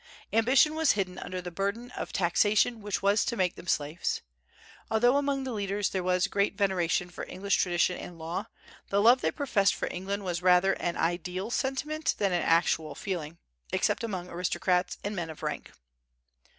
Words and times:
Ambition 0.33 0.73
was 0.73 0.93
hidden 0.93 1.19
under 1.19 1.43
the 1.43 1.51
burden 1.51 1.91
of 1.91 2.11
taxation 2.11 2.81
which 2.81 3.03
was 3.03 3.23
to 3.23 3.37
make 3.37 3.53
them 3.53 3.67
slaves. 3.67 4.21
Although 4.89 5.15
among 5.15 5.43
the 5.43 5.53
leaders 5.53 5.89
there 5.89 6.01
was 6.01 6.25
great 6.25 6.57
veneration 6.57 7.11
for 7.11 7.23
English 7.29 7.57
tradition 7.57 7.99
and 7.99 8.17
law, 8.17 8.47
the 8.89 8.99
love 8.99 9.21
they 9.21 9.29
professed 9.29 9.75
for 9.75 9.87
England 9.91 10.25
was 10.25 10.41
rather 10.41 10.73
an 10.73 10.97
ideal 10.97 11.51
sentiment 11.51 12.15
than 12.17 12.33
an 12.33 12.41
actual 12.41 12.95
feeling, 12.95 13.37
except 13.71 14.03
among 14.03 14.27
aristocrats 14.27 14.97
and 15.03 15.15
men 15.15 15.29
of 15.29 15.43
rank. 15.43 15.71